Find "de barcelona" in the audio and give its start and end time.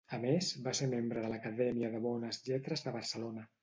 2.91-3.51